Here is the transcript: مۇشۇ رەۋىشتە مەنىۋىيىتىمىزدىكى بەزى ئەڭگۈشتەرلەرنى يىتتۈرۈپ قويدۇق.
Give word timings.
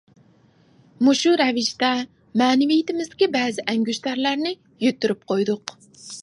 مۇشۇ 1.07 1.33
رەۋىشتە 1.41 1.89
مەنىۋىيىتىمىزدىكى 2.43 3.27
بەزى 3.37 3.67
ئەڭگۈشتەرلەرنى 3.75 4.55
يىتتۈرۈپ 4.87 5.23
قويدۇق. 5.35 5.77